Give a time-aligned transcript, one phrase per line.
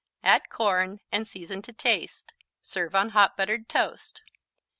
[0.23, 2.33] Add corn and season to taste.
[2.63, 4.23] Serve on hot buttered toast.